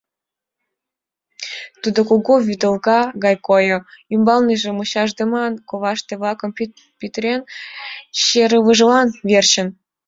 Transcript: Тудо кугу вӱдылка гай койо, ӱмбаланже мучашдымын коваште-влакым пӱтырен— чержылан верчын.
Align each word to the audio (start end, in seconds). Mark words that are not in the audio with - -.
Тудо 1.81 1.99
кугу 2.09 2.33
вӱдылка 2.47 2.99
гай 3.23 3.35
койо, 3.47 3.77
ӱмбаланже 4.13 4.69
мучашдымын 4.77 5.53
коваште-влакым 5.69 6.51
пӱтырен— 6.99 7.41
чержылан 8.19 9.07
верчын. 9.29 9.67